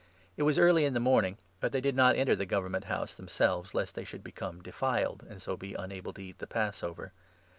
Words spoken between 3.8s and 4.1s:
they